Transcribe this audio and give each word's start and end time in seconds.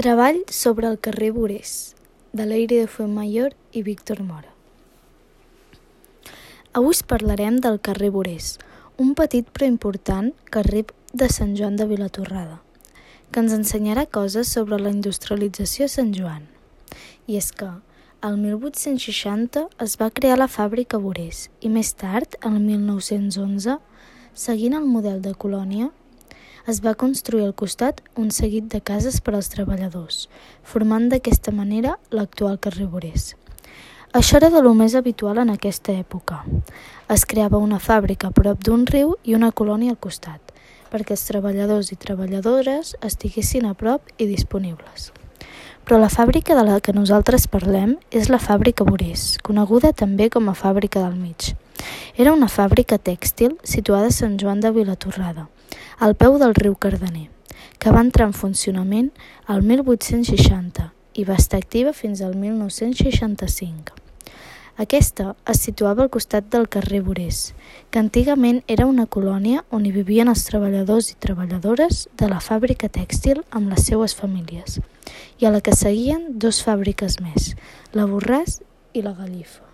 Treball 0.00 0.46
sobre 0.48 0.86
el 0.86 0.98
carrer 0.98 1.28
Borés, 1.30 1.94
de 2.32 2.46
l'Eire 2.46 2.78
de 2.80 2.86
Fuenmayor 2.88 3.52
i 3.76 3.82
Víctor 3.84 4.22
Mora. 4.24 4.48
Avui 6.72 6.96
parlarem 7.06 7.58
del 7.60 7.76
carrer 7.84 8.08
Borés, 8.14 8.54
un 8.96 9.12
petit 9.12 9.50
però 9.52 9.68
important 9.68 10.30
carrer 10.48 10.86
de 11.12 11.28
Sant 11.28 11.52
Joan 11.58 11.76
de 11.76 11.84
Vilatorrada, 11.84 12.62
que 13.28 13.44
ens 13.44 13.52
ensenyarà 13.52 14.06
coses 14.08 14.48
sobre 14.48 14.80
la 14.80 14.88
industrialització 14.88 15.84
a 15.84 15.92
Sant 15.98 16.16
Joan. 16.16 16.48
I 17.28 17.36
és 17.36 17.52
que, 17.52 17.68
el 18.24 18.40
1860 18.40 19.68
es 19.84 20.00
va 20.00 20.08
crear 20.08 20.40
la 20.40 20.48
fàbrica 20.48 20.96
Borés 20.96 21.50
i 21.60 21.68
més 21.68 21.92
tard, 21.92 22.40
el 22.40 22.56
1911, 22.56 23.76
seguint 24.32 24.80
el 24.80 24.88
model 24.88 25.20
de 25.20 25.36
colònia, 25.36 25.92
es 26.66 26.80
va 26.84 26.94
construir 26.94 27.44
al 27.44 27.54
costat 27.54 28.00
un 28.16 28.30
seguit 28.30 28.66
de 28.72 28.80
cases 28.80 29.20
per 29.20 29.34
als 29.34 29.48
treballadors, 29.52 30.28
formant 30.62 31.08
d'aquesta 31.08 31.52
manera 31.52 31.96
l'actual 32.10 32.58
carrer 32.58 32.86
Borés. 32.86 33.34
Això 34.12 34.40
era 34.40 34.50
de 34.50 34.60
lo 34.60 34.74
més 34.74 34.96
habitual 34.98 35.38
en 35.38 35.52
aquesta 35.52 35.92
època. 35.92 36.40
Es 37.08 37.22
creava 37.24 37.62
una 37.62 37.78
fàbrica 37.78 38.28
a 38.28 38.34
prop 38.34 38.58
d'un 38.66 38.82
riu 38.86 39.14
i 39.22 39.36
una 39.38 39.52
colònia 39.52 39.94
al 39.94 40.00
costat, 40.02 40.40
perquè 40.90 41.14
els 41.14 41.22
treballadors 41.28 41.92
i 41.94 41.96
treballadores 41.96 42.96
estiguessin 43.06 43.68
a 43.68 43.74
prop 43.74 44.10
i 44.18 44.26
disponibles. 44.26 45.12
Però 45.86 46.00
la 46.02 46.10
fàbrica 46.10 46.56
de 46.58 46.66
la 46.66 46.80
que 46.82 46.92
nosaltres 46.92 47.46
parlem 47.46 47.96
és 48.10 48.28
la 48.28 48.42
fàbrica 48.42 48.84
Borés, 48.84 49.38
coneguda 49.46 49.94
també 49.94 50.28
com 50.28 50.50
a 50.50 50.58
fàbrica 50.58 51.06
del 51.06 51.14
mig. 51.14 51.54
Era 52.18 52.34
una 52.34 52.50
fàbrica 52.50 52.98
tèxtil 52.98 53.56
situada 53.62 54.10
a 54.10 54.14
Sant 54.14 54.36
Joan 54.42 54.60
de 54.60 54.74
Vilatorrada, 54.74 55.46
al 56.00 56.14
peu 56.16 56.38
del 56.40 56.54
riu 56.56 56.74
Cardener, 56.80 57.28
que 57.78 57.92
va 57.92 58.00
entrar 58.00 58.30
en 58.30 58.32
funcionament 58.32 59.10
el 59.52 59.60
1860 59.60 60.86
i 61.20 61.26
va 61.28 61.36
estar 61.36 61.60
activa 61.60 61.92
fins 61.92 62.22
al 62.24 62.38
1965. 62.40 63.98
Aquesta 64.80 65.34
es 65.52 65.60
situava 65.60 66.06
al 66.06 66.08
costat 66.08 66.48
del 66.48 66.70
carrer 66.72 67.02
Borés, 67.04 67.52
que 67.92 68.00
antigament 68.00 68.62
era 68.66 68.88
una 68.88 69.04
colònia 69.04 69.66
on 69.68 69.84
hi 69.84 69.92
vivien 69.92 70.32
els 70.32 70.46
treballadors 70.48 71.12
i 71.12 71.18
treballadores 71.20 72.06
de 72.16 72.32
la 72.32 72.40
fàbrica 72.40 72.88
tèxtil 72.88 73.44
amb 73.50 73.68
les 73.68 73.84
seues 73.92 74.16
famílies, 74.16 74.80
i 75.36 75.44
a 75.44 75.52
la 75.52 75.60
que 75.60 75.76
seguien 75.76 76.30
dos 76.40 76.64
fàbriques 76.64 77.20
més, 77.20 77.56
la 77.92 78.08
Borràs 78.08 78.62
i 78.96 79.04
la 79.04 79.12
Gallifa. 79.12 79.69